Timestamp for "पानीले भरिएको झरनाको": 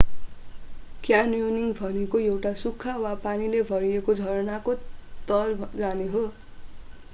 3.27-4.75